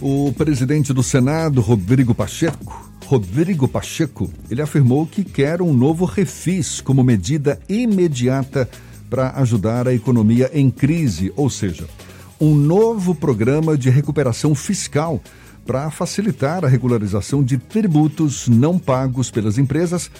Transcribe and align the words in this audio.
O 0.00 0.32
presidente 0.32 0.92
do 0.92 1.02
Senado, 1.02 1.60
Rodrigo 1.60 2.14
Pacheco, 2.14 2.90
Rodrigo 3.06 3.68
Pacheco, 3.68 4.30
ele 4.50 4.60
afirmou 4.60 5.06
que 5.06 5.22
quer 5.22 5.62
um 5.62 5.72
novo 5.72 6.04
refis 6.04 6.80
como 6.80 7.04
medida 7.04 7.58
imediata 7.68 8.68
para 9.08 9.30
ajudar 9.40 9.86
a 9.86 9.94
economia 9.94 10.50
em 10.52 10.70
crise, 10.70 11.32
ou 11.36 11.48
seja, 11.48 11.86
um 12.40 12.54
novo 12.54 13.14
programa 13.14 13.76
de 13.78 13.88
recuperação 13.88 14.54
fiscal 14.54 15.22
para 15.64 15.90
facilitar 15.90 16.64
a 16.64 16.68
regularização 16.68 17.42
de 17.42 17.56
tributos 17.56 18.48
não 18.48 18.78
pagos 18.78 19.30
pelas 19.30 19.56
empresas, 19.56 20.10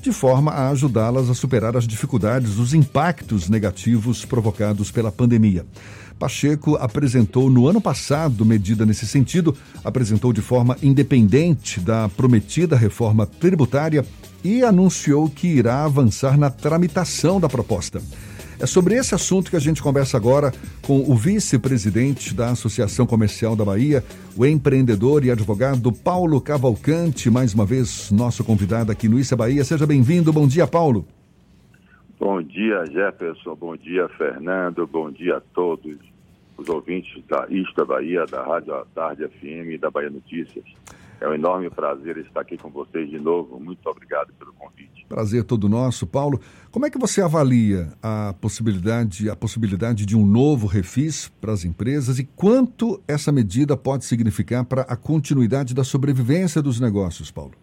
de 0.00 0.12
forma 0.12 0.50
a 0.52 0.68
ajudá-las 0.70 1.30
a 1.30 1.34
superar 1.34 1.76
as 1.76 1.86
dificuldades, 1.86 2.58
os 2.58 2.74
impactos 2.74 3.48
negativos 3.48 4.24
provocados 4.24 4.90
pela 4.90 5.10
pandemia. 5.10 5.64
Pacheco 6.18 6.76
apresentou 6.76 7.50
no 7.50 7.68
ano 7.68 7.80
passado 7.80 8.44
medida 8.44 8.86
nesse 8.86 9.06
sentido, 9.06 9.56
apresentou 9.82 10.32
de 10.32 10.40
forma 10.40 10.76
independente 10.82 11.80
da 11.80 12.08
prometida 12.08 12.76
reforma 12.76 13.26
tributária 13.26 14.04
e 14.42 14.62
anunciou 14.62 15.28
que 15.28 15.48
irá 15.48 15.84
avançar 15.84 16.38
na 16.38 16.50
tramitação 16.50 17.40
da 17.40 17.48
proposta. 17.48 18.00
É 18.58 18.66
sobre 18.66 18.94
esse 18.94 19.14
assunto 19.14 19.50
que 19.50 19.56
a 19.56 19.60
gente 19.60 19.82
conversa 19.82 20.16
agora 20.16 20.52
com 20.80 21.00
o 21.00 21.14
vice-presidente 21.14 22.32
da 22.32 22.50
Associação 22.50 23.06
Comercial 23.06 23.56
da 23.56 23.64
Bahia, 23.64 24.04
o 24.36 24.46
empreendedor 24.46 25.24
e 25.24 25.30
advogado 25.30 25.92
Paulo 25.92 26.40
Cavalcante, 26.40 27.30
mais 27.30 27.52
uma 27.52 27.66
vez 27.66 28.10
nosso 28.12 28.44
convidado 28.44 28.92
aqui 28.92 29.08
no 29.08 29.18
Issa 29.18 29.36
Bahia. 29.36 29.64
Seja 29.64 29.86
bem-vindo. 29.86 30.32
Bom 30.32 30.46
dia, 30.46 30.66
Paulo. 30.66 31.04
Bom 32.18 32.40
dia, 32.40 32.84
Jefferson. 32.86 33.56
Bom 33.56 33.76
dia, 33.76 34.08
Fernando. 34.16 34.86
Bom 34.86 35.10
dia 35.10 35.38
a 35.38 35.40
todos 35.40 35.98
os 36.56 36.68
ouvintes 36.68 37.22
da 37.28 37.46
Ista 37.50 37.84
Bahia, 37.84 38.24
da 38.24 38.42
Rádio 38.44 38.86
Tarde 38.94 39.26
FM 39.26 39.74
e 39.74 39.78
da 39.78 39.90
Bahia 39.90 40.10
Notícias. 40.10 40.64
É 41.24 41.28
um 41.28 41.32
enorme 41.32 41.70
prazer 41.70 42.18
estar 42.18 42.42
aqui 42.42 42.58
com 42.58 42.68
vocês 42.68 43.08
de 43.08 43.18
novo. 43.18 43.58
Muito 43.58 43.88
obrigado 43.88 44.30
pelo 44.34 44.52
convite. 44.52 45.06
Prazer 45.08 45.42
todo 45.42 45.70
nosso, 45.70 46.06
Paulo. 46.06 46.38
Como 46.70 46.84
é 46.84 46.90
que 46.90 46.98
você 46.98 47.22
avalia 47.22 47.94
a 48.02 48.34
possibilidade, 48.38 49.30
a 49.30 49.34
possibilidade 49.34 50.04
de 50.04 50.14
um 50.14 50.26
novo 50.26 50.66
refis 50.66 51.28
para 51.40 51.50
as 51.50 51.64
empresas 51.64 52.18
e 52.18 52.24
quanto 52.24 53.00
essa 53.08 53.32
medida 53.32 53.74
pode 53.74 54.04
significar 54.04 54.66
para 54.66 54.82
a 54.82 54.96
continuidade 54.96 55.74
da 55.74 55.82
sobrevivência 55.82 56.60
dos 56.60 56.78
negócios, 56.78 57.30
Paulo? 57.30 57.54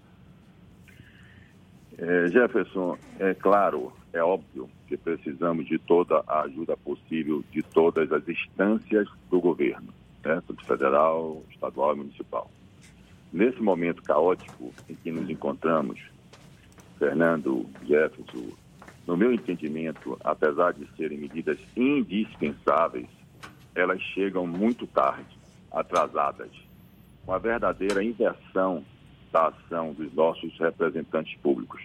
É, 2.00 2.30
Jefferson, 2.30 2.98
é 3.20 3.36
claro, 3.36 3.94
é 4.12 4.24
óbvio 4.24 4.68
que 4.88 4.98
precisamos 4.98 5.68
de 5.68 5.78
toda 5.78 6.24
a 6.28 6.42
ajuda 6.46 6.76
possível 6.78 7.44
de 7.52 7.62
todas 7.62 8.12
as 8.12 8.28
instâncias 8.28 9.08
do 9.30 9.40
governo, 9.40 9.94
né, 10.26 10.42
federal, 10.66 11.44
estadual 11.52 11.94
e 11.94 11.98
municipal. 11.98 12.50
Nesse 13.32 13.62
momento 13.62 14.04
caótico 14.04 14.74
em 14.90 14.96
que 14.96 15.12
nos 15.12 15.30
encontramos, 15.30 16.00
Fernando, 17.00 17.66
Jefferson, 17.88 18.52
no 19.08 19.16
meu 19.16 19.34
entendimento, 19.34 20.18
apesar 20.24 20.74
de 20.74 20.86
serem 20.98 21.18
medidas 21.18 21.58
indispensáveis, 21.76 23.08
elas 23.74 24.02
chegam 24.02 24.46
muito 24.46 24.86
tarde, 24.86 25.38
atrasadas, 25.72 26.52
com 27.26 27.34
a 27.34 27.38
verdadeira 27.38 28.04
inversão 28.04 28.84
da 29.32 29.48
ação 29.48 29.94
dos 29.94 30.14
nossos 30.14 30.58
representantes 30.60 31.38
públicos. 31.40 31.82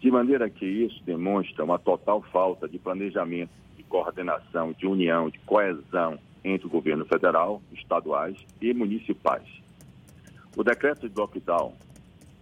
De 0.00 0.10
maneira 0.10 0.50
que 0.50 0.66
isso 0.66 1.00
demonstra 1.04 1.64
uma 1.64 1.78
total 1.78 2.20
falta 2.32 2.68
de 2.68 2.78
planejamento, 2.78 3.52
de 3.76 3.84
coordenação, 3.84 4.72
de 4.72 4.86
união, 4.86 5.30
de 5.30 5.38
coesão 5.40 6.18
entre 6.42 6.66
o 6.66 6.70
governo 6.70 7.04
federal, 7.04 7.62
estaduais 7.72 8.36
e 8.60 8.74
municipais. 8.74 9.46
O 10.56 10.62
decreto 10.62 11.08
de 11.08 11.18
lockdown 11.18 11.74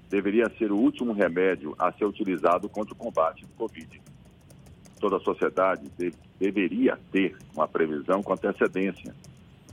deveria 0.09 0.51
ser 0.59 0.73
o 0.73 0.77
último 0.77 1.13
remédio 1.13 1.75
a 1.79 1.93
ser 1.93 2.05
utilizado 2.05 2.69
contra 2.69 2.93
o 2.93 2.97
combate 2.97 3.47
do 3.47 3.53
Covid. 3.55 4.01
Toda 4.99 5.17
a 5.17 5.21
sociedade 5.21 5.89
de, 5.97 6.13
deveria 6.39 6.99
ter 7.13 7.37
uma 7.55 7.69
previsão 7.69 8.23
com 8.23 8.33
antecedência, 8.33 9.15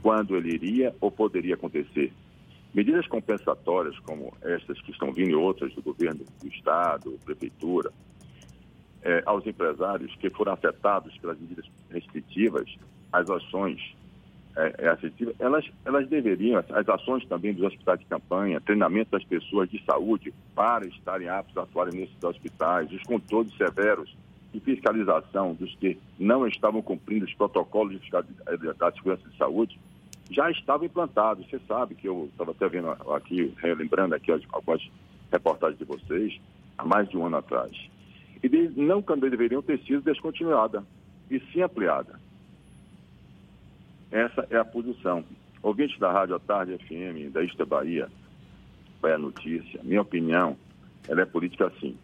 quando 0.00 0.36
ele 0.36 0.54
iria 0.54 0.94
ou 1.00 1.10
poderia 1.10 1.54
acontecer. 1.54 2.12
Medidas 2.72 3.08
compensatórias, 3.08 3.98
como 4.00 4.32
estas 4.42 4.80
que 4.82 4.92
estão 4.92 5.12
vindo 5.12 5.30
e 5.30 5.34
outras 5.34 5.74
do 5.74 5.82
governo 5.82 6.24
do 6.40 6.48
Estado, 6.48 7.18
prefeitura, 7.24 7.90
é, 9.02 9.22
aos 9.26 9.44
empresários 9.46 10.14
que 10.16 10.30
foram 10.30 10.52
afetados 10.52 11.16
pelas 11.18 11.38
medidas 11.40 11.64
restritivas, 11.90 12.72
as 13.12 13.28
ações 13.28 13.80
é, 14.56 14.74
é 14.78 14.96
elas, 15.38 15.64
elas 15.84 16.08
deveriam, 16.08 16.58
as 16.58 16.88
ações 16.88 17.24
também 17.26 17.52
dos 17.52 17.64
hospitais 17.64 18.00
de 18.00 18.06
campanha, 18.06 18.60
treinamento 18.60 19.10
das 19.10 19.24
pessoas 19.24 19.70
de 19.70 19.82
saúde 19.84 20.32
para 20.54 20.86
estarem 20.86 21.28
aptos 21.28 21.56
a 21.56 21.62
atuarem 21.62 22.00
nesses 22.00 22.22
hospitais, 22.22 22.90
os 22.92 23.02
controles 23.04 23.56
severos 23.56 24.14
e 24.52 24.60
fiscalização 24.60 25.54
dos 25.54 25.74
que 25.76 25.98
não 26.18 26.46
estavam 26.46 26.82
cumprindo 26.82 27.24
os 27.24 27.34
protocolos 27.34 28.00
de 28.00 28.10
da 28.78 28.92
segurança 28.92 29.28
de 29.28 29.36
saúde, 29.36 29.78
já 30.30 30.50
estavam 30.50 30.86
implantados. 30.86 31.48
Você 31.48 31.60
sabe 31.66 31.94
que 31.94 32.08
eu 32.08 32.28
estava 32.30 32.52
até 32.52 32.68
vendo 32.68 32.90
aqui, 33.14 33.52
relembrando 33.58 34.14
aqui 34.14 34.30
algumas 34.30 34.82
reportagens 35.30 35.78
de 35.78 35.84
vocês, 35.84 36.40
há 36.76 36.84
mais 36.84 37.08
de 37.08 37.16
um 37.16 37.26
ano 37.26 37.36
atrás. 37.36 37.72
E 38.42 38.48
não 38.76 39.02
deveriam 39.02 39.62
ter 39.62 39.78
sido 39.80 40.02
descontinuada, 40.02 40.84
e 41.30 41.40
sim 41.52 41.62
ampliada. 41.62 42.18
Essa 44.10 44.46
é 44.50 44.56
a 44.56 44.64
posição. 44.64 45.22
Ouvinte 45.62 45.98
da 46.00 46.10
Rádio 46.10 46.34
à 46.34 46.38
Tarde 46.38 46.78
FM, 46.78 47.30
da 47.32 47.42
Ista 47.42 47.66
Bahia, 47.66 48.08
vai 49.02 49.12
a 49.12 49.18
notícia. 49.18 49.80
Minha 49.82 50.00
opinião, 50.00 50.56
ela 51.06 51.22
é 51.22 51.26
política 51.26 51.66
assim. 51.66 51.96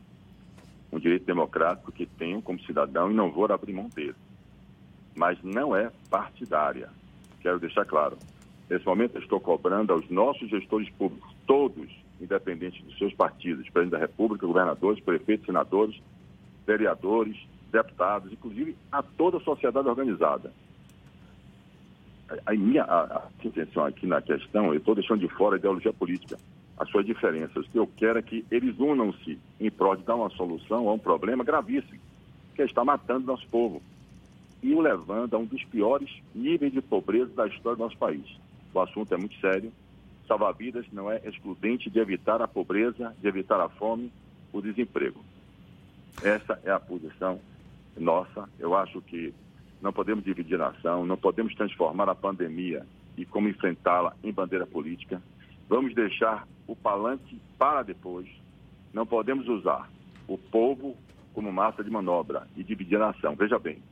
Um 0.93 0.98
direito 0.98 1.25
democrático 1.25 1.91
que 1.91 2.04
tenho 2.04 2.43
como 2.43 2.60
cidadão 2.60 3.10
e 3.10 3.14
não 3.14 3.31
vou 3.31 3.50
abrir 3.50 3.72
mão 3.72 3.88
dele. 3.88 4.14
Mas 5.16 5.43
não 5.43 5.75
é 5.75 5.91
partidária. 6.10 6.91
Quero 7.41 7.59
deixar 7.59 7.84
claro. 7.87 8.19
Nesse 8.69 8.84
momento, 8.84 9.19
estou 9.19 9.41
cobrando 9.41 9.93
aos 9.93 10.09
nossos 10.10 10.48
gestores 10.50 10.91
públicos, 10.91 11.34
todos, 11.47 11.91
independentes 12.20 12.82
dos 12.84 12.98
seus 12.98 13.14
partidos, 13.14 13.69
presidente 13.70 13.93
da 13.93 13.98
República, 13.98 14.47
governadores, 14.47 15.03
prefeitos, 15.03 15.47
senadores, 15.47 16.00
vereadores, 16.66 17.37
deputados, 17.70 18.32
inclusive 18.32 18.76
a 18.93 19.03
toda 19.03 19.38
a 19.38 19.41
sociedade 19.41 19.88
organizada 19.88 20.53
a 22.45 22.53
minha 22.53 22.84
a, 22.84 23.19
a 23.19 23.22
intenção 23.45 23.84
aqui 23.84 24.06
na 24.06 24.21
questão, 24.21 24.67
eu 24.67 24.78
estou 24.78 24.95
deixando 24.95 25.21
de 25.21 25.28
fora 25.28 25.56
a 25.56 25.59
ideologia 25.59 25.93
política, 25.93 26.39
as 26.77 26.89
suas 26.91 27.06
diferenças. 27.06 27.67
O 27.67 27.71
que 27.71 27.78
eu 27.78 27.87
quero 27.97 28.19
é 28.19 28.22
que 28.22 28.45
eles 28.50 28.78
unam-se 28.78 29.39
em 29.61 29.71
prol 29.71 29.97
de 29.97 30.03
dar 30.03 30.17
uma 30.17 30.31
solução 30.31 30.89
a 30.89 30.93
um 30.93 30.99
problema 30.99 31.44
gravíssimo, 31.44 32.00
que 32.55 32.62
está 32.62 32.84
matando 32.84 33.27
nosso 33.27 33.47
povo 33.49 33.83
e 34.62 34.75
o 34.75 34.81
levando 34.81 35.34
a 35.34 35.39
um 35.39 35.44
dos 35.44 35.62
piores 35.65 36.11
níveis 36.34 36.73
de 36.73 36.81
pobreza 36.81 37.31
da 37.34 37.47
história 37.47 37.77
do 37.77 37.83
nosso 37.83 37.99
país. 37.99 38.25
O 38.73 38.81
assunto 38.81 39.12
é 39.12 39.17
muito 39.17 39.39
sério. 39.39 39.71
Salvar 40.27 40.55
vidas 40.55 40.87
não 40.91 41.11
é 41.11 41.21
excludente 41.25 41.91
de 41.91 41.99
evitar 41.99 42.41
a 42.41 42.49
pobreza, 42.49 43.15
de 43.21 43.28
evitar 43.28 43.61
a 43.61 43.69
fome, 43.69 44.11
o 44.55 44.62
desemprego. 44.62 45.23
Essa 46.23 46.59
é 46.65 46.71
a 46.71 46.81
posição 46.81 47.39
nossa. 47.94 48.49
Eu 48.59 48.75
acho 48.75 49.03
que 49.03 49.34
não 49.84 49.93
podemos 49.93 50.25
dividir 50.25 50.55
a 50.55 50.72
nação, 50.72 51.05
não 51.05 51.19
podemos 51.19 51.55
transformar 51.55 52.09
a 52.09 52.15
pandemia 52.15 52.87
e 53.19 53.27
como 53.27 53.50
enfrentá-la 53.50 54.17
em 54.25 54.33
bandeira 54.33 54.67
política. 54.67 55.21
Vamos 55.69 55.95
deixar 55.95 56.49
o 56.67 56.75
palanque 56.75 57.39
para 57.59 57.83
depois. 57.83 58.27
Não 58.94 59.05
podemos 59.05 59.47
usar 59.47 59.91
o 60.27 60.39
povo 60.39 60.97
como 61.34 61.53
massa 61.53 61.84
de 61.84 61.91
manobra 61.91 62.49
e 62.56 62.65
dividir 62.65 62.97
a 62.97 63.09
nação. 63.09 63.37
Veja 63.37 63.59
bem, 63.59 63.83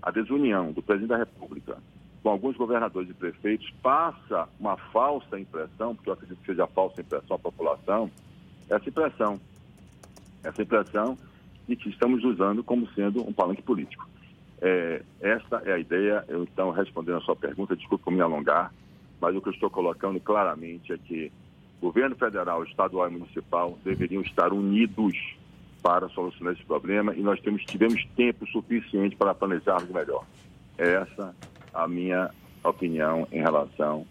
a 0.00 0.12
desunião 0.12 0.70
do 0.70 0.80
presidente 0.80 1.08
da 1.08 1.16
República 1.16 1.78
com 2.22 2.28
alguns 2.28 2.56
governadores 2.56 3.10
e 3.10 3.14
prefeitos 3.14 3.68
passa 3.82 4.48
uma 4.60 4.76
falsa 4.76 5.40
impressão, 5.40 5.96
porque 5.96 6.08
eu 6.08 6.14
acredito 6.14 6.38
que 6.38 6.46
seja 6.46 6.68
falsa 6.68 7.00
impressão 7.00 7.34
à 7.34 7.38
população, 7.38 8.08
essa 8.68 8.88
impressão, 8.88 9.40
essa 10.44 10.62
impressão 10.62 11.18
de 11.66 11.74
que 11.74 11.88
estamos 11.88 12.22
usando 12.22 12.62
como 12.62 12.86
sendo 12.92 13.28
um 13.28 13.32
palanque 13.32 13.62
político. 13.62 14.08
É, 14.60 15.02
esta 15.20 15.62
é 15.64 15.72
a 15.72 15.78
ideia. 15.78 16.24
Eu, 16.28 16.42
então, 16.44 16.70
respondendo 16.70 17.18
a 17.18 17.22
sua 17.22 17.36
pergunta, 17.36 17.76
desculpe 17.76 18.04
por 18.04 18.12
me 18.12 18.20
alongar, 18.20 18.72
mas 19.20 19.34
o 19.34 19.40
que 19.40 19.48
eu 19.48 19.52
estou 19.52 19.70
colocando 19.70 20.20
claramente 20.20 20.92
é 20.92 20.98
que 20.98 21.32
governo 21.80 22.14
federal, 22.16 22.62
estadual 22.64 23.08
e 23.08 23.12
municipal 23.12 23.78
deveriam 23.82 24.22
estar 24.22 24.52
unidos 24.52 25.16
para 25.82 26.08
solucionar 26.10 26.52
esse 26.52 26.64
problema 26.64 27.14
e 27.14 27.22
nós 27.22 27.40
temos, 27.40 27.64
tivemos 27.64 28.04
tempo 28.14 28.46
suficiente 28.48 29.16
para 29.16 29.34
planejarmos 29.34 29.88
melhor. 29.90 30.24
É 30.76 30.92
essa 30.92 31.34
a 31.72 31.88
minha 31.88 32.30
opinião 32.62 33.26
em 33.32 33.40
relação 33.40 34.06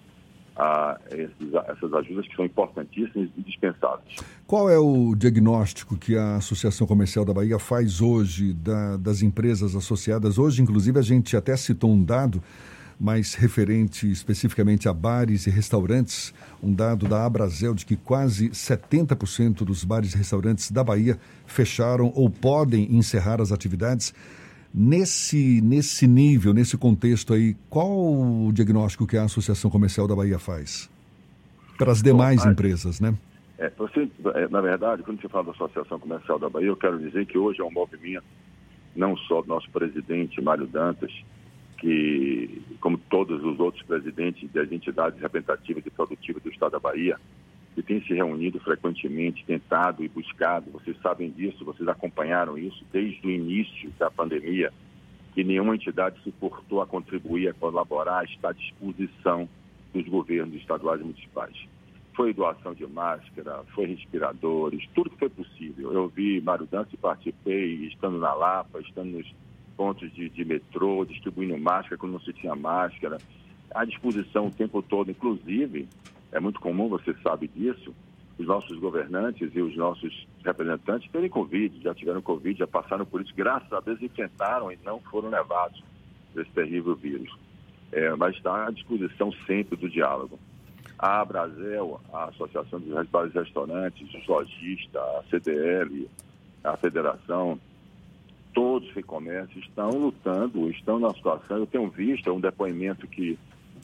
a 0.59 1.00
esses, 1.11 1.53
essas 1.67 1.94
ajudas 1.94 2.27
que 2.27 2.35
são 2.35 2.44
importantíssimas 2.44 3.29
e 3.38 3.41
dispensáveis. 3.41 4.17
Qual 4.45 4.69
é 4.69 4.77
o 4.77 5.15
diagnóstico 5.15 5.95
que 5.95 6.17
a 6.17 6.35
Associação 6.35 6.85
Comercial 6.85 7.23
da 7.23 7.33
Bahia 7.33 7.57
faz 7.57 8.01
hoje 8.01 8.53
da, 8.53 8.97
das 8.97 9.21
empresas 9.21 9.73
associadas? 9.73 10.38
Hoje, 10.38 10.61
inclusive, 10.61 11.00
a 11.00 11.01
gente 11.01 11.38
até 11.38 11.56
citou 11.56 11.89
um 11.89 12.03
dado 12.03 12.44
mas 13.00 13.33
referente 13.33 14.11
especificamente 14.11 14.89
a 14.89 14.94
bares 14.94 15.47
e 15.47 15.50
restaurantes, 15.50 16.33
um 16.61 16.73
dado 16.73 17.07
da 17.07 17.25
Abrazel 17.25 17.73
de 17.73 17.85
que 17.85 17.95
quase 17.95 18.50
70% 18.50 19.63
dos 19.63 19.85
bares 19.85 20.13
e 20.13 20.17
restaurantes 20.17 20.69
da 20.69 20.83
Bahia 20.83 21.17
fecharam 21.45 22.11
ou 22.13 22.29
podem 22.29 22.94
encerrar 22.94 23.39
as 23.39 23.53
atividades. 23.53 24.13
Nesse, 24.74 25.62
nesse 25.62 26.07
nível, 26.07 26.54
nesse 26.54 26.77
contexto 26.77 27.33
aí, 27.33 27.56
qual 27.69 27.89
o 27.89 28.51
diagnóstico 28.54 29.07
que 29.07 29.18
a 29.18 29.24
Associação 29.24 29.69
Comercial 29.69 30.07
da 30.07 30.16
Bahia 30.16 30.38
faz? 30.38 30.89
Para 31.77 31.92
as 31.92 32.04
demais 32.04 32.44
Bom, 32.44 32.51
empresas, 32.51 33.00
né? 33.00 33.18
É, 33.57 33.69
você, 33.77 34.10
é, 34.36 34.48
na 34.48 34.62
verdade, 34.62 35.01
quando 35.04 35.19
você 35.19 35.27
fala 35.27 35.45
da 35.45 35.51
Associação 35.51 36.00
Comercial 36.00 36.38
da 36.38 36.50
Bahia, 36.50 36.68
eu 36.68 36.77
quero 36.77 37.00
dizer 37.00 37.25
que 37.25 37.38
hoje 37.38 37.62
é 37.62 37.63
um 37.63 37.71
movimento, 37.71 38.24
não 38.95 39.18
só 39.18 39.42
do 39.42 39.48
nosso 39.48 39.69
presidente, 39.71 40.42
Mário 40.42 40.68
Dantas, 40.68 41.12
que, 41.80 42.62
como 42.80 42.98
todos 42.98 43.44
os 43.44 43.60
outros 43.60 43.83
presidentes 43.83 44.50
das 44.51 44.71
entidades 44.71 45.19
representativas 45.19 45.86
e 45.86 45.89
produtivas 45.89 46.44
do 46.44 46.50
Estado 46.50 46.74
da 46.74 46.80
Bahia, 46.80 47.18
que 47.75 47.83
tem 47.83 48.01
se 48.01 48.13
reunido 48.13 48.60
frequentemente, 48.60 49.45
tentado 49.45 50.04
e 50.04 50.07
buscado, 50.07 50.71
vocês 50.71 50.98
sabem 51.01 51.30
disso, 51.31 51.63
vocês 51.63 51.88
acompanharam 51.88 52.57
isso 52.57 52.83
desde 52.92 53.25
o 53.25 53.30
início 53.30 53.92
da 53.98 54.10
pandemia, 54.10 54.71
que 55.33 55.44
nenhuma 55.44 55.75
entidade 55.75 56.21
se 56.24 56.31
portou 56.31 56.81
a 56.81 56.88
contribuir, 56.88 57.50
a 57.50 57.54
colaborar, 57.54 58.25
está 58.25 58.50
à 58.50 58.54
disposição 58.54 59.48
dos 59.94 60.07
governos 60.07 60.56
estaduais 60.56 61.00
e 61.01 61.04
municipais. 61.04 61.56
Foi 62.13 62.33
doação 62.33 62.74
de 62.74 62.86
máscara, 62.86 63.63
foi 63.74 63.86
respiradores, 63.86 64.88
tudo 64.94 65.12
que 65.12 65.19
foi 65.19 65.30
possível. 65.30 65.94
Eu 65.94 66.07
vi 66.10 66.42
Mário 66.42 66.68
e 66.92 66.98
participei, 66.98 67.86
estando 67.86 68.18
na 68.18 68.33
Lapa, 68.33 68.81
estando 68.81 69.18
nos 69.18 69.33
pontos 69.77 70.12
de, 70.13 70.27
de 70.30 70.44
metrô, 70.44 71.06
distribuindo 71.06 71.57
máscara 71.57 71.98
quando 71.98 72.13
não 72.13 72.19
se 72.19 72.33
tinha 72.33 72.54
máscara, 72.54 73.18
à 73.74 73.86
disposição 73.86 74.48
o 74.48 74.51
tempo 74.51 74.81
todo, 74.81 75.12
inclusive, 75.12 75.88
é 76.31 76.39
muito 76.39 76.59
comum, 76.59 76.87
você 76.87 77.13
sabe 77.23 77.47
disso, 77.47 77.93
os 78.37 78.47
nossos 78.47 78.77
governantes 78.79 79.51
e 79.53 79.61
os 79.61 79.75
nossos 79.75 80.27
representantes 80.45 81.11
terem 81.11 81.29
Covid, 81.29 81.81
já 81.81 81.93
tiveram 81.93 82.21
Covid, 82.21 82.59
já 82.59 82.67
passaram 82.67 83.05
por 83.05 83.21
isso, 83.21 83.33
graças 83.35 83.71
a 83.73 83.79
Deus 83.81 84.01
enfrentaram 84.01 84.71
e 84.71 84.79
não 84.83 84.99
foram 84.99 85.29
levados 85.29 85.83
desse 86.33 86.49
terrível 86.51 86.95
vírus. 86.95 87.29
É, 87.91 88.15
mas 88.15 88.35
está 88.35 88.67
à 88.67 88.71
disposição 88.71 89.31
sempre 89.47 89.75
do 89.75 89.89
diálogo. 89.89 90.39
A 90.97 91.21
Abrazel, 91.21 91.99
a 92.13 92.25
Associação 92.25 92.79
dos 92.79 93.07
Bares 93.09 93.33
e 93.33 93.39
Restaurantes, 93.39 94.13
os 94.13 94.27
lojistas, 94.27 95.01
a 95.01 95.23
CDL, 95.29 96.07
a 96.63 96.77
Federação, 96.77 97.59
todos 98.53 98.91
que 98.91 99.01
comércio 99.01 99.59
estão 99.59 99.89
lutando, 99.89 100.69
estão 100.69 100.99
na 100.99 101.13
situação. 101.13 101.57
Eu 101.57 101.67
tenho 101.67 101.89
visto 101.89 102.29
é 102.29 102.33
um 102.33 102.39
depoimento 102.39 103.07
que 103.07 103.39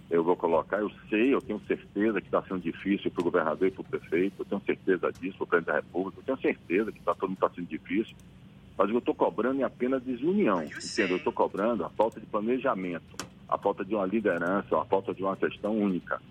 eu 0.09 0.23
vou 0.23 0.35
colocar, 0.35 0.79
eu 0.79 0.91
sei, 1.09 1.33
eu 1.33 1.41
tenho 1.41 1.59
certeza 1.67 2.21
que 2.21 2.27
está 2.27 2.41
sendo 2.43 2.59
difícil 2.59 3.09
para 3.09 3.21
o 3.21 3.25
governador 3.25 3.67
e 3.67 3.71
para 3.71 3.81
o 3.81 3.85
prefeito, 3.85 4.35
eu 4.39 4.45
tenho 4.45 4.61
certeza 4.61 5.11
disso, 5.11 5.37
para 5.37 5.43
o 5.43 5.47
presidente 5.47 5.73
da 5.73 5.79
República, 5.79 6.19
eu 6.19 6.23
tenho 6.23 6.37
certeza 6.39 6.91
que 6.91 6.99
tá, 7.01 7.15
todo 7.15 7.29
mundo 7.29 7.37
está 7.37 7.49
sendo 7.49 7.67
difícil, 7.67 8.15
mas 8.77 8.89
eu 8.89 8.97
estou 8.97 9.15
cobrando 9.15 9.61
é 9.61 9.63
apenas 9.63 10.03
desunião, 10.03 10.61
entendeu? 10.61 11.15
Eu 11.15 11.17
estou 11.17 11.33
cobrando 11.33 11.85
a 11.85 11.89
falta 11.89 12.19
de 12.19 12.25
planejamento, 12.25 13.15
a 13.47 13.57
falta 13.57 13.83
de 13.83 13.95
uma 13.95 14.05
liderança, 14.05 14.77
a 14.77 14.85
falta 14.85 15.13
de 15.13 15.23
uma 15.23 15.35
questão 15.35 15.77
única. 15.77 16.21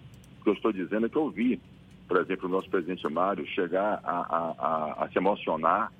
O 0.40 0.44
que 0.44 0.50
eu 0.50 0.54
estou 0.54 0.72
dizendo 0.72 1.06
é 1.06 1.08
que 1.08 1.16
eu 1.16 1.30
vi, 1.30 1.60
por 2.06 2.18
exemplo, 2.18 2.48
o 2.48 2.52
nosso 2.52 2.68
presidente 2.68 3.08
Mário 3.08 3.46
chegar 3.46 4.00
a, 4.04 4.10
a, 4.10 4.54
a, 4.58 5.04
a 5.04 5.08
se 5.08 5.18
emocionar 5.18 5.90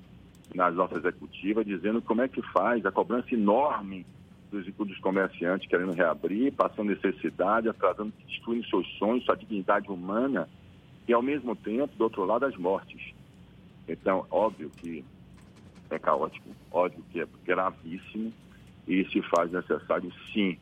nas 0.53 0.75
nossas 0.75 0.99
executivas, 0.99 1.65
dizendo 1.65 2.01
como 2.01 2.21
é 2.21 2.27
que 2.27 2.41
faz 2.51 2.85
a 2.85 2.91
cobrança 2.91 3.33
enorme 3.33 4.05
dos, 4.63 4.73
dos 4.73 4.97
comerciantes 4.99 5.67
querendo 5.67 5.91
reabrir, 5.91 6.53
passando 6.53 6.89
necessidade, 6.89 7.67
atrasando, 7.67 8.13
destruindo 8.27 8.65
seus 8.67 8.87
sonhos, 8.97 9.25
sua 9.25 9.35
dignidade 9.35 9.89
humana, 9.89 10.47
e 11.07 11.13
ao 11.13 11.21
mesmo 11.21 11.55
tempo, 11.55 11.95
do 11.95 12.03
outro 12.03 12.25
lado, 12.25 12.45
as 12.45 12.55
mortes. 12.55 13.13
Então, 13.87 14.25
óbvio 14.31 14.69
que 14.77 15.03
é 15.89 15.99
caótico, 15.99 16.49
óbvio 16.71 17.03
que 17.11 17.21
é 17.21 17.27
gravíssimo, 17.45 18.33
e 18.87 19.05
se 19.05 19.21
faz 19.23 19.51
necessário, 19.51 20.11
sim, 20.33 20.57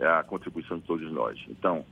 a 0.00 0.22
contribuição 0.22 0.78
de 0.78 0.84
todos 0.84 1.10
nós. 1.12 1.38
Então, 1.48 1.84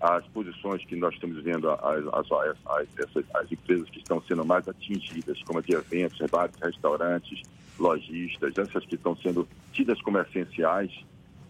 as 0.00 0.24
posições 0.26 0.84
que 0.84 0.94
nós 0.96 1.14
estamos 1.14 1.42
vendo, 1.42 1.70
as, 1.70 2.06
as, 2.12 2.32
as, 2.32 3.26
as, 3.34 3.52
empresas 3.52 3.88
que 3.90 3.98
estão 3.98 4.22
sendo 4.22 4.44
mais 4.44 4.68
atingidas, 4.68 5.42
como 5.42 5.58
a 5.58 5.62
de 5.62 5.74
eventos, 5.74 6.18
bares, 6.30 6.54
restaurantes, 6.62 7.42
lojistas, 7.78 8.56
essas 8.56 8.84
que 8.86 8.94
estão 8.94 9.16
sendo 9.16 9.48
tidas 9.72 10.00
como 10.02 10.18
essenciais, 10.18 10.92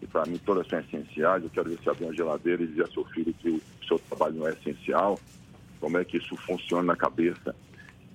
e 0.01 0.07
para 0.07 0.25
mim 0.25 0.37
todas 0.37 0.67
são 0.67 0.79
essenciais, 0.79 1.43
eu 1.43 1.49
quero 1.49 1.69
ver 1.69 1.79
se 1.79 1.89
abrir 1.89 2.05
uma 2.05 2.13
geladeira 2.13 2.63
e 2.63 2.67
dizer 2.67 2.83
ao 2.83 2.91
seu 2.91 3.05
filho 3.05 3.33
que 3.33 3.49
o 3.49 3.61
seu 3.87 3.99
trabalho 3.99 4.35
não 4.35 4.47
é 4.47 4.53
essencial, 4.53 5.19
como 5.79 5.97
é 5.97 6.05
que 6.05 6.17
isso 6.17 6.35
funciona 6.37 6.83
na 6.83 6.95
cabeça. 6.95 7.55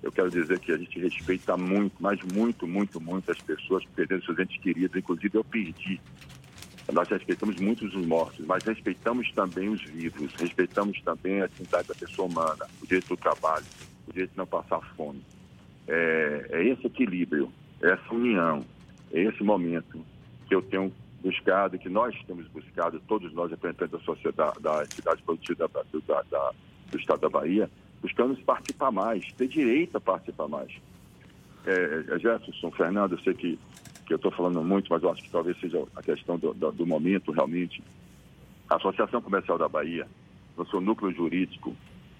Eu 0.03 0.13
quero 0.13 0.31
dizer 0.31 0.59
que 0.59 0.71
a 0.71 0.77
gente 0.77 0.99
respeita 0.99 1.57
muito, 1.57 1.97
mas 1.99 2.21
muito, 2.23 2.67
muito, 2.67 3.01
muito 3.01 3.31
as 3.33 3.39
pessoas 3.39 3.85
perderam 3.97 4.23
seus 4.23 4.39
entes 4.39 4.61
queridos, 4.61 4.97
inclusive 4.97 5.37
eu 5.37 5.45
perdi 5.45 6.01
nós 6.93 7.09
respeitamos 7.09 7.57
muito 7.57 7.87
os 7.87 7.95
mortos, 8.07 8.45
mas 8.47 8.63
respeitamos 8.65 9.31
também 9.33 9.69
os 9.69 9.83
vivos, 9.83 10.35
respeitamos 10.35 11.01
também 11.03 11.41
a 11.41 11.47
dignidade 11.47 11.89
da 11.89 11.95
pessoa 11.95 12.29
humana, 12.29 12.67
o 12.83 12.87
direito 12.87 13.09
do 13.09 13.17
trabalho, 13.17 13.65
o 14.07 14.13
direito 14.13 14.33
de 14.33 14.37
não 14.37 14.47
passar 14.47 14.81
fome. 14.95 15.23
É, 15.89 16.47
é 16.51 16.65
esse 16.69 16.87
equilíbrio, 16.87 17.51
essa 17.85 18.15
união, 18.15 18.65
esse 19.13 19.43
momento 19.43 20.01
que 20.47 20.55
eu 20.55 20.63
tenho 20.63 20.93
buscado, 21.23 21.79
que 21.79 21.89
nós 21.89 22.15
temos 22.27 22.47
buscado, 22.49 23.01
todos 23.07 23.33
nós 23.33 23.51
representantes 23.51 23.93
da 23.93 24.05
sociedade, 24.05 24.61
da 24.61 24.83
entidade 24.83 25.23
produtiva 25.23 25.69
da, 25.69 26.23
da, 26.23 26.53
do 26.91 26.99
Estado 26.99 27.21
da 27.21 27.29
Bahia, 27.29 27.71
buscando 28.03 28.37
participar 28.45 28.91
mais, 28.91 29.33
ter 29.33 29.49
direito 29.49 29.97
a 29.97 30.01
participar 30.01 30.49
mais. 30.49 30.71
É, 31.67 32.05
é 32.15 32.19
Jefferson, 32.19 32.71
Fernando, 32.71 33.13
eu 33.13 33.19
sei 33.21 33.35
que 33.35 33.59
que 34.05 34.13
eu 34.13 34.17
estou 34.17 34.31
falando 34.31 34.63
muito, 34.63 34.89
mas 34.91 35.03
eu 35.03 35.11
acho 35.11 35.23
que 35.23 35.31
talvez 35.31 35.59
seja 35.59 35.83
a 35.97 36.03
questão 36.03 36.39
do, 36.39 36.53
do, 36.53 36.71
do 36.71 36.87
momento 36.87 37.33
realmente. 37.33 37.83
A 38.69 38.77
Associação 38.77 39.21
Comercial 39.21 39.59
da 39.59 39.69
Bahia, 39.69 40.07
no 40.57 40.67
seu 40.67 40.81
núcleo 40.81 41.13
jurídico, 41.13 41.75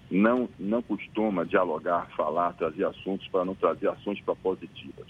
não, 0.09 0.49
não 0.59 0.81
costuma 0.81 1.43
dialogar, 1.43 2.09
falar, 2.15 2.53
trazer 2.53 2.85
assuntos 2.85 3.27
para 3.27 3.45
não 3.45 3.55
trazer 3.55 3.89
ações 3.89 4.19
propositivas. 4.21 5.07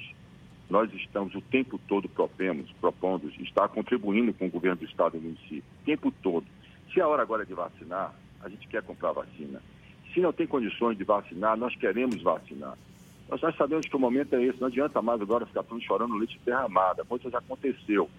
Nós 0.69 0.91
estamos 0.93 1.35
o 1.35 1.41
tempo 1.41 1.79
todo 1.87 2.09
propemos, 2.09 2.71
propondo, 2.81 3.29
está 3.39 3.67
contribuindo 3.67 4.33
com 4.33 4.47
o 4.47 4.49
governo 4.49 4.77
do 4.77 4.85
Estado 4.85 5.17
e 5.17 5.19
município, 5.19 5.63
o 5.81 5.85
tempo 5.85 6.11
todo. 6.23 6.45
Se 6.93 6.99
a 6.99 7.07
hora 7.07 7.21
agora 7.21 7.43
é 7.43 7.45
de 7.45 7.53
vacinar, 7.53 8.13
a 8.41 8.49
gente 8.49 8.67
quer 8.67 8.81
comprar 8.81 9.11
vacina. 9.11 9.61
Se 10.13 10.21
não 10.21 10.33
tem 10.33 10.47
condições 10.47 10.97
de 10.97 11.03
vacinar, 11.03 11.57
nós 11.57 11.75
queremos 11.75 12.21
vacinar. 12.21 12.77
Nós 13.29 13.39
já 13.41 13.51
sabemos 13.53 13.87
que 13.87 13.95
o 13.95 13.99
momento 13.99 14.35
é 14.35 14.43
esse, 14.43 14.59
não 14.59 14.67
adianta 14.67 15.01
mais 15.01 15.21
agora 15.21 15.45
ficar 15.45 15.63
tudo 15.63 15.81
chorando 15.81 16.15
leite 16.15 16.39
derramado, 16.45 17.01
a 17.01 17.05
coisa 17.05 17.29
já 17.29 17.39
aconteceu. 17.39 18.09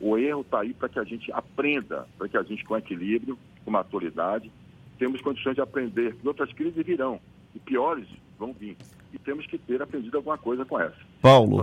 O 0.00 0.16
erro 0.16 0.42
está 0.42 0.60
aí 0.60 0.72
para 0.72 0.88
que 0.88 0.98
a 0.98 1.04
gente 1.04 1.32
aprenda, 1.32 2.06
para 2.16 2.28
que 2.28 2.36
a 2.36 2.42
gente, 2.42 2.64
com 2.64 2.76
equilíbrio, 2.76 3.38
com 3.64 3.70
maturidade, 3.70 4.50
temos 4.98 5.20
condições 5.20 5.54
de 5.54 5.60
aprender. 5.60 6.16
Outras 6.24 6.52
crises 6.52 6.84
virão, 6.84 7.20
e 7.54 7.58
piores 7.58 8.06
vão 8.38 8.52
vir. 8.52 8.76
E 9.12 9.18
temos 9.18 9.46
que 9.46 9.58
ter 9.58 9.80
aprendido 9.80 10.16
alguma 10.16 10.38
coisa 10.38 10.64
com 10.64 10.78
essa. 10.78 11.07
Paulo. 11.20 11.58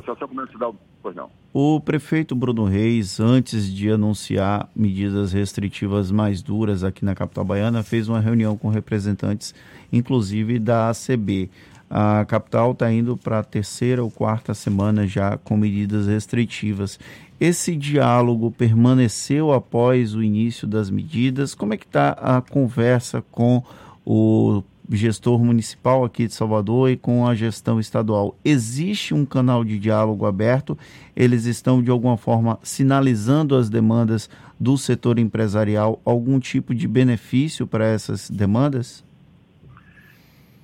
Pois 1.02 1.16
não. 1.16 1.30
O 1.54 1.80
prefeito 1.80 2.36
Bruno 2.36 2.66
Reis, 2.66 3.20
antes 3.20 3.72
de 3.72 3.90
anunciar 3.90 4.70
medidas 4.76 5.32
restritivas 5.32 6.12
mais 6.12 6.42
duras 6.42 6.84
aqui 6.84 7.06
na 7.06 7.16
capital 7.16 7.46
baiana, 7.46 7.84
fez 7.84 8.10
uma 8.10 8.20
reunião 8.20 8.58
com 8.58 8.70
representantes, 8.70 9.54
inclusive 9.94 10.60
da 10.60 10.90
ACB. 10.90 11.50
A 11.90 12.26
capital 12.26 12.72
está 12.72 12.92
indo 12.92 13.16
para 13.16 13.40
a 13.40 13.44
terceira 13.44 14.04
ou 14.04 14.10
quarta 14.10 14.54
semana 14.54 15.08
já 15.08 15.38
com 15.38 15.56
medidas 15.56 16.08
restritivas. 16.08 17.00
Esse 17.40 17.76
diálogo 17.76 18.50
permaneceu 18.52 19.54
após 19.54 20.16
o 20.16 20.24
início 20.24 20.68
das 20.68 20.90
medidas? 20.90 21.54
Como 21.54 21.74
é 21.74 21.78
que 21.78 21.86
está 21.86 22.10
a 22.12 22.42
conversa 22.42 23.24
com 23.32 23.64
o 24.04 24.64
gestor 24.90 25.44
municipal 25.44 26.04
aqui 26.04 26.28
de 26.28 26.34
Salvador 26.34 26.90
e 26.90 26.98
com 26.98 27.28
a 27.28 27.36
gestão 27.36 27.80
estadual? 27.80 28.36
Existe 28.44 29.14
um 29.14 29.26
canal 29.26 29.64
de 29.64 29.80
diálogo 29.80 30.26
aberto? 30.26 30.78
Eles 31.16 31.46
estão, 31.46 31.82
de 31.82 31.90
alguma 31.90 32.18
forma, 32.18 32.60
sinalizando 32.64 33.56
as 33.56 33.70
demandas 33.70 34.30
do 34.60 34.78
setor 34.78 35.20
empresarial, 35.20 36.02
algum 36.06 36.40
tipo 36.40 36.74
de 36.74 36.88
benefício 36.88 37.68
para 37.68 37.86
essas 37.86 38.30
demandas? 38.30 39.04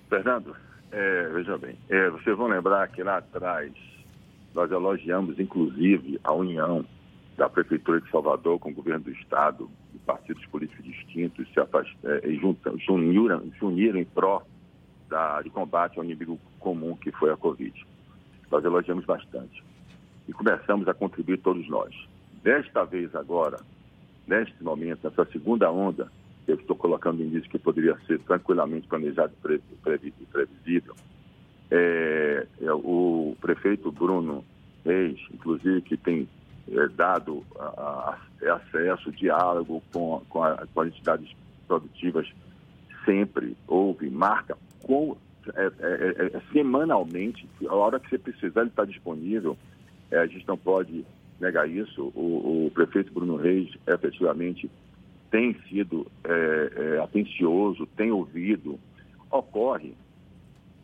Fernando, 0.09 0.55
é, 0.91 1.29
veja 1.33 1.57
bem, 1.57 1.75
é, 1.89 2.09
vocês 2.09 2.37
vão 2.37 2.47
lembrar 2.47 2.87
que 2.89 3.01
lá 3.01 3.17
atrás 3.17 3.71
nós 4.53 4.69
elogiamos, 4.69 5.39
inclusive, 5.39 6.19
a 6.23 6.33
união 6.33 6.85
da 7.37 7.49
Prefeitura 7.49 8.01
de 8.01 8.09
Salvador 8.09 8.59
com 8.59 8.69
o 8.69 8.73
governo 8.73 9.05
do 9.05 9.11
Estado, 9.11 9.69
e 9.93 9.99
partidos 9.99 10.45
políticos 10.47 10.83
distintos, 10.85 11.47
se 11.47 11.59
é, 11.59 12.33
juntam, 12.35 12.77
se, 12.79 12.91
uniram, 12.91 13.41
se 13.57 13.65
uniram 13.65 13.99
em 13.99 14.05
pró 14.05 14.43
da, 15.09 15.41
de 15.41 15.49
combate 15.49 15.97
ao 15.97 16.03
inimigo 16.05 16.39
comum 16.59 16.95
que 16.95 17.11
foi 17.11 17.31
a 17.31 17.37
Covid. 17.37 17.85
Nós 18.49 18.63
elogiamos 18.63 19.05
bastante. 19.05 19.63
E 20.27 20.33
começamos 20.33 20.87
a 20.87 20.93
contribuir 20.93 21.37
todos 21.37 21.67
nós. 21.67 21.93
Desta 22.43 22.83
vez 22.83 23.13
agora, 23.15 23.59
neste 24.27 24.63
momento, 24.63 24.99
nessa 25.03 25.25
segunda 25.31 25.71
onda, 25.71 26.11
eu 26.47 26.55
estou 26.55 26.75
colocando 26.75 27.21
indício 27.21 27.49
que 27.49 27.59
poderia 27.59 27.97
ser 28.07 28.19
tranquilamente 28.19 28.87
planejado 28.87 29.33
e 29.45 30.25
previsível, 30.25 30.95
é, 31.69 32.47
é, 32.61 32.73
o 32.73 33.35
prefeito 33.39 33.91
Bruno 33.91 34.43
Reis, 34.83 35.19
inclusive, 35.33 35.81
que 35.81 35.95
tem 35.95 36.27
é, 36.71 36.87
dado 36.87 37.43
a, 37.59 37.65
a, 37.65 38.17
é 38.41 38.49
acesso, 38.49 39.11
diálogo 39.11 39.83
com, 39.93 40.21
com, 40.29 40.43
a, 40.43 40.65
com, 40.73 40.81
as 40.81 40.87
entidades 40.87 41.29
produtivas, 41.67 42.27
sempre 43.05 43.55
houve, 43.67 44.09
marca 44.09 44.57
com, 44.83 45.17
é, 45.55 45.65
é, 45.65 46.37
é, 46.37 46.41
semanalmente, 46.51 47.47
a 47.67 47.75
hora 47.75 47.99
que 47.99 48.09
você 48.09 48.17
precisar, 48.17 48.61
ele 48.61 48.69
está 48.69 48.85
disponível, 48.85 49.57
a 50.11 50.25
gente 50.25 50.47
não 50.47 50.57
pode 50.57 51.05
negar 51.39 51.69
isso. 51.69 52.11
O, 52.15 52.67
o, 52.67 52.71
prefeito 52.71 53.13
Bruno 53.13 53.37
Reis, 53.37 53.69
efetivamente, 53.87 54.69
tem 55.29 55.55
sido 55.69 56.05
atencioso, 57.01 57.87
tem 57.95 58.11
ouvido. 58.11 58.77
Ocorre, 59.31 59.95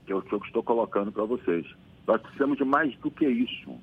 que 0.06 0.14
é 0.14 0.16
o 0.16 0.22
que 0.22 0.34
eu 0.34 0.40
estou 0.40 0.64
colocando 0.64 1.12
para 1.12 1.26
vocês, 1.26 1.66
nós 2.08 2.22
precisamos 2.22 2.58
de 2.58 2.64
mais 2.64 2.96
do 3.00 3.12
que 3.12 3.28
isso. 3.28 3.78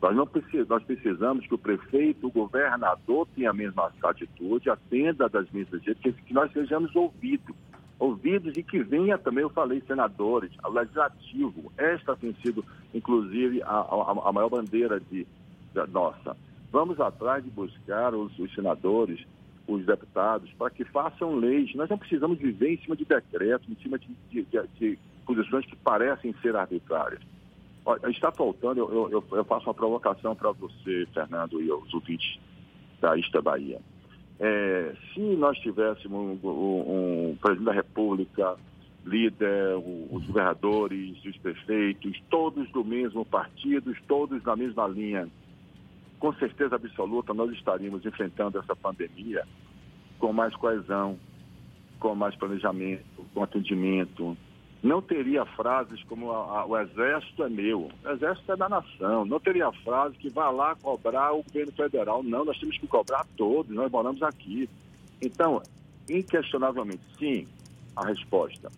Nós, 0.00 0.14
não 0.14 0.26
precisamos, 0.26 0.68
nós 0.68 0.82
precisamos 0.84 1.46
que 1.46 1.54
o 1.54 1.58
prefeito, 1.58 2.28
o 2.28 2.30
governador 2.30 3.26
tenha 3.34 3.50
a 3.50 3.54
mesma 3.54 3.90
atitude, 4.02 4.70
atenda 4.70 5.28
das 5.28 5.50
mesmas 5.50 5.82
jeitos, 5.82 6.14
que, 6.24 6.32
nós 6.32 6.52
sejamos 6.52 6.94
ouvidos. 6.94 7.54
Ouvidos 7.98 8.56
e 8.56 8.62
que 8.62 8.80
venha 8.80 9.18
também, 9.18 9.42
eu 9.42 9.50
falei, 9.50 9.82
senadores, 9.84 10.52
o 10.64 10.70
legislativo. 10.70 11.72
Esta 11.76 12.14
tem 12.14 12.32
sido, 12.34 12.64
inclusive, 12.94 13.60
a, 13.62 13.74
a, 13.74 14.28
a 14.28 14.32
maior 14.32 14.48
bandeira 14.48 15.00
de, 15.00 15.26
de, 15.74 15.86
nossa. 15.92 16.36
Vamos 16.70 17.00
atrás 17.00 17.42
de 17.42 17.50
buscar 17.50 18.14
os, 18.14 18.38
os 18.38 18.54
senadores, 18.54 19.26
os 19.66 19.84
deputados, 19.84 20.48
para 20.52 20.70
que 20.70 20.84
façam 20.84 21.34
leis. 21.34 21.74
Nós 21.74 21.90
não 21.90 21.98
precisamos 21.98 22.38
viver 22.38 22.74
em 22.74 22.78
cima 22.78 22.94
de 22.94 23.04
decretos, 23.04 23.68
em 23.68 23.82
cima 23.82 23.98
de, 23.98 24.16
de, 24.30 24.46
de 24.78 24.98
posições 25.26 25.66
que 25.66 25.74
parecem 25.74 26.32
ser 26.40 26.54
arbitrárias. 26.54 27.20
Está 28.08 28.30
faltando, 28.30 28.80
eu, 28.80 29.10
eu, 29.10 29.24
eu 29.32 29.44
faço 29.44 29.66
uma 29.66 29.74
provocação 29.74 30.34
para 30.34 30.50
você, 30.52 31.06
Fernando, 31.14 31.60
e 31.60 31.70
os 31.70 31.92
ouvintes 31.94 32.38
da 33.00 33.16
Ista 33.16 33.40
Bahia. 33.40 33.80
É, 34.40 34.94
se 35.12 35.20
nós 35.20 35.58
tivéssemos 35.58 36.38
um, 36.42 36.48
um, 36.48 37.30
um, 37.30 37.36
presidente 37.36 37.64
da 37.64 37.72
República, 37.72 38.56
líder, 39.04 39.76
os 40.10 40.24
governadores, 40.26 41.24
os 41.24 41.36
prefeitos, 41.38 42.20
todos 42.30 42.70
do 42.70 42.84
mesmo 42.84 43.24
partido, 43.24 43.94
todos 44.06 44.42
na 44.44 44.54
mesma 44.54 44.86
linha, 44.86 45.28
com 46.18 46.32
certeza 46.34 46.76
absoluta 46.76 47.32
nós 47.32 47.50
estaríamos 47.52 48.04
enfrentando 48.04 48.58
essa 48.58 48.76
pandemia 48.76 49.44
com 50.18 50.32
mais 50.32 50.54
coesão, 50.56 51.18
com 51.98 52.14
mais 52.14 52.34
planejamento, 52.36 53.24
com 53.32 53.42
atendimento, 53.42 54.36
não 54.82 55.02
teria 55.02 55.44
frases 55.44 56.02
como 56.04 56.30
a, 56.30 56.60
a, 56.60 56.66
o 56.66 56.78
exército 56.78 57.42
é 57.42 57.48
meu, 57.48 57.90
o 58.04 58.08
exército 58.10 58.52
é 58.52 58.56
da 58.56 58.68
nação. 58.68 59.24
Não 59.24 59.40
teria 59.40 59.72
frase 59.72 60.16
que 60.16 60.30
vá 60.30 60.50
lá 60.50 60.76
cobrar 60.76 61.32
o 61.32 61.42
governo 61.42 61.72
federal. 61.72 62.22
Não, 62.22 62.44
nós 62.44 62.58
temos 62.58 62.78
que 62.78 62.86
cobrar 62.86 63.26
todos, 63.36 63.74
nós 63.74 63.90
moramos 63.90 64.22
aqui. 64.22 64.68
Então, 65.20 65.60
inquestionavelmente, 66.08 67.02
sim, 67.18 67.46
a 67.96 68.06
resposta. 68.06 68.70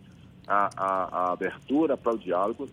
A, 0.47 0.71
a, 0.77 1.05
a 1.05 1.33
abertura 1.33 1.97
para 1.97 2.15
o 2.15 2.19
diálogo 2.19 2.67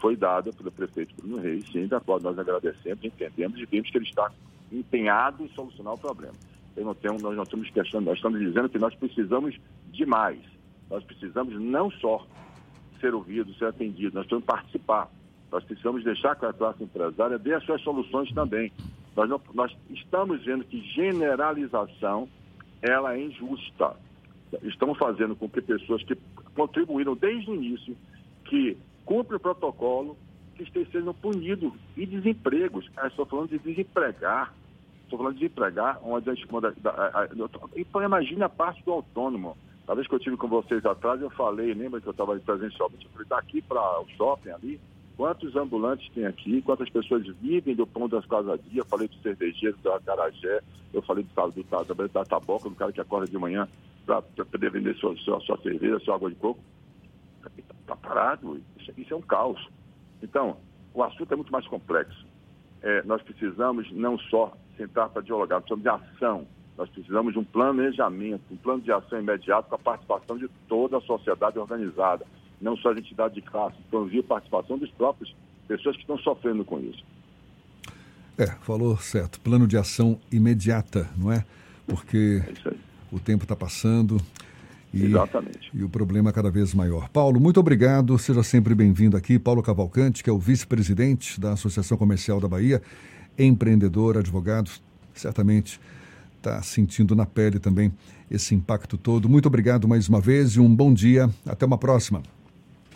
foi 0.00 0.16
dada 0.16 0.52
pelo 0.52 0.72
prefeito 0.72 1.14
Bruno 1.16 1.40
Reis, 1.40 1.64
sim, 1.70 1.86
da 1.86 2.00
qual 2.00 2.20
nós 2.20 2.36
agradecemos, 2.36 3.04
entendemos 3.04 3.58
e 3.60 3.66
vimos 3.66 3.88
que 3.90 3.98
ele 3.98 4.06
está 4.06 4.30
empenhado 4.72 5.44
em 5.44 5.48
solucionar 5.50 5.94
o 5.94 5.98
problema. 5.98 6.34
Eu 6.76 6.84
não 6.84 6.94
tenho, 6.94 7.16
nós 7.20 7.36
não 7.36 7.44
estamos 7.44 7.70
questionando, 7.70 8.08
nós 8.08 8.16
estamos 8.16 8.40
dizendo 8.40 8.68
que 8.68 8.78
nós 8.78 8.94
precisamos 8.96 9.56
de 9.92 10.04
mais. 10.04 10.40
Nós 10.90 11.02
precisamos 11.04 11.54
não 11.60 11.90
só 11.92 12.26
ser 13.00 13.14
ouvido, 13.14 13.54
ser 13.54 13.66
atendido, 13.66 14.14
nós 14.14 14.26
temos 14.26 14.44
que 14.44 14.50
participar. 14.50 15.08
Nós 15.50 15.64
precisamos 15.64 16.02
deixar 16.04 16.36
que 16.36 16.44
a 16.44 16.52
classe 16.52 16.82
empresária 16.82 17.38
dê 17.38 17.54
as 17.54 17.64
suas 17.64 17.80
soluções 17.82 18.32
também. 18.32 18.72
Nós, 19.14 19.28
não, 19.28 19.40
nós 19.54 19.74
estamos 19.90 20.44
vendo 20.44 20.64
que 20.64 20.80
generalização 20.92 22.28
ela 22.82 23.14
é 23.14 23.22
injusta. 23.22 23.96
Estamos 24.62 24.98
fazendo 24.98 25.34
com 25.34 25.48
que 25.48 25.60
pessoas 25.60 26.02
que 26.02 26.16
contribuíram 26.54 27.14
desde 27.14 27.50
o 27.50 27.54
início, 27.54 27.96
que 28.44 28.76
cumprem 29.04 29.36
o 29.36 29.40
protocolo, 29.40 30.16
que 30.54 30.62
estejam 30.62 31.14
punidos. 31.14 31.72
E 31.96 32.06
desempregos. 32.06 32.88
Eu 32.96 33.08
estou 33.08 33.26
falando 33.26 33.50
de 33.50 33.58
desempregar. 33.58 34.52
Estou 35.04 35.18
falando 35.18 35.34
de 35.34 35.40
desempregar. 35.40 35.98
Onde 36.02 36.30
a, 36.30 36.32
a, 36.32 37.22
a, 37.22 37.28
então, 37.76 38.02
imagine 38.02 38.42
a 38.42 38.48
parte 38.48 38.82
do 38.84 38.92
autônomo. 38.92 39.56
A 39.88 39.94
vez 39.94 40.08
que 40.08 40.14
eu 40.14 40.18
tive 40.18 40.36
com 40.36 40.48
vocês 40.48 40.84
atrás, 40.84 41.20
eu 41.20 41.30
falei, 41.30 41.72
lembra 41.72 42.00
que 42.00 42.08
eu 42.08 42.10
estava 42.10 42.36
presencialmente? 42.36 43.06
Eu 43.06 43.12
falei, 43.12 43.26
daqui 43.28 43.62
para 43.62 44.00
o 44.00 44.08
shopping 44.16 44.50
ali, 44.50 44.80
quantos 45.16 45.54
ambulantes 45.54 46.10
tem 46.12 46.26
aqui, 46.26 46.60
quantas 46.62 46.90
pessoas 46.90 47.24
vivem 47.40 47.74
do 47.74 47.86
pão 47.86 48.08
das 48.08 48.26
casas 48.26 48.60
dia, 48.64 48.80
eu 48.80 48.84
falei 48.86 49.06
do 49.06 49.14
cervejeiro, 49.22 49.76
da 49.78 50.00
Carajé, 50.00 50.60
eu 50.92 51.00
falei 51.02 51.24
do, 51.24 51.50
do, 51.50 51.62
do, 51.62 51.94
da, 51.94 52.06
da 52.06 52.24
taboca, 52.24 52.68
do 52.68 52.74
cara 52.74 52.92
que 52.92 53.00
acorda 53.00 53.26
de 53.26 53.38
manhã 53.38 53.68
para 54.04 54.22
poder 54.22 54.70
vender 54.70 54.96
sua, 54.96 55.16
sua, 55.18 55.40
sua 55.40 55.56
cerveja, 55.58 56.00
sua 56.00 56.16
água 56.16 56.30
de 56.30 56.36
coco. 56.36 56.60
Está 57.56 57.74
tá 57.86 57.96
parado, 57.96 58.60
isso, 58.78 58.92
isso, 58.96 59.14
é 59.14 59.16
um 59.16 59.22
caos. 59.22 59.68
Então, 60.20 60.56
o 60.92 61.02
assunto 61.02 61.32
é 61.32 61.36
muito 61.36 61.52
mais 61.52 61.66
complexo. 61.68 62.26
É, 62.82 63.02
nós 63.04 63.22
precisamos 63.22 63.90
não 63.92 64.18
só 64.18 64.52
sentar 64.76 65.08
para 65.10 65.22
dialogar, 65.22 65.60
precisamos 65.60 65.82
de 65.82 65.88
ação 65.88 66.46
nós 66.76 66.88
precisamos 66.90 67.32
de 67.32 67.38
um 67.38 67.44
planejamento, 67.44 68.42
um 68.50 68.56
plano 68.56 68.82
de 68.82 68.92
ação 68.92 69.18
imediato 69.18 69.68
com 69.68 69.74
a 69.74 69.78
participação 69.78 70.36
de 70.36 70.48
toda 70.68 70.98
a 70.98 71.00
sociedade 71.00 71.58
organizada, 71.58 72.26
não 72.60 72.76
só 72.76 72.90
as 72.90 72.98
entidades 72.98 73.34
de 73.34 73.42
classe, 73.42 73.76
então 73.86 74.06
a 74.06 74.22
participação 74.22 74.78
dos 74.78 74.90
próprios 74.90 75.34
pessoas 75.66 75.96
que 75.96 76.02
estão 76.02 76.18
sofrendo 76.18 76.64
com 76.64 76.78
isso. 76.80 77.02
É, 78.38 78.46
falou 78.62 78.96
certo. 78.98 79.40
Plano 79.40 79.66
de 79.66 79.78
ação 79.78 80.20
imediata, 80.30 81.08
não 81.16 81.32
é? 81.32 81.44
Porque 81.86 82.42
é 82.64 82.74
o 83.10 83.18
tempo 83.18 83.44
está 83.44 83.56
passando 83.56 84.20
e, 84.92 85.04
Exatamente. 85.04 85.70
e 85.72 85.82
o 85.82 85.88
problema 85.88 86.30
é 86.30 86.32
cada 86.32 86.50
vez 86.50 86.74
maior. 86.74 87.08
Paulo, 87.08 87.40
muito 87.40 87.58
obrigado. 87.58 88.18
Seja 88.18 88.42
sempre 88.42 88.74
bem-vindo 88.74 89.16
aqui. 89.16 89.38
Paulo 89.38 89.62
Cavalcante, 89.62 90.22
que 90.22 90.28
é 90.28 90.32
o 90.32 90.38
vice-presidente 90.38 91.40
da 91.40 91.52
Associação 91.52 91.96
Comercial 91.96 92.40
da 92.40 92.48
Bahia, 92.48 92.82
empreendedor, 93.38 94.18
advogado, 94.18 94.70
certamente 95.14 95.80
está 96.36 96.62
sentindo 96.62 97.14
na 97.14 97.26
pele 97.26 97.58
também 97.58 97.92
esse 98.30 98.54
impacto 98.54 98.96
todo. 98.96 99.28
Muito 99.28 99.46
obrigado 99.46 99.86
mais 99.88 100.08
uma 100.08 100.20
vez 100.20 100.52
e 100.52 100.60
um 100.60 100.74
bom 100.74 100.92
dia. 100.92 101.30
Até 101.46 101.64
uma 101.66 101.78
próxima. 101.78 102.22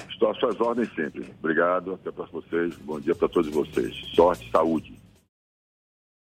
Estou 0.09 0.30
às 0.30 0.38
suas 0.38 0.61
ordens 0.61 0.92
sempre. 0.94 1.26
Obrigado. 1.38 1.94
Até 1.94 2.11
para 2.11 2.26
vocês. 2.26 2.75
Bom 2.85 3.00
dia 3.00 3.14
para 3.14 3.28
todos 3.28 3.50
vocês. 3.50 3.94
Sorte, 4.14 4.50
saúde. 4.50 5.00